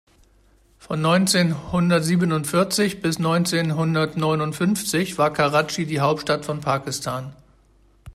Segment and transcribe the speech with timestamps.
[0.79, 7.35] Von neunzehn-hundert-siebundvierzig bis neunzehn-hundert-neunundfünfzig war Karatschi die Hauptstadt von Pakistan.